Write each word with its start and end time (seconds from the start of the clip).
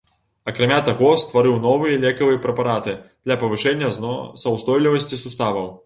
Акрамя 0.51 0.79
таго, 0.87 1.09
стварыў 1.23 1.59
новыя 1.65 1.99
лекавыя 2.05 2.41
прэпараты 2.47 2.97
для 3.25 3.39
павышэння 3.45 3.95
зносаўстойлівасці 3.99 5.25
суставаў. 5.27 5.75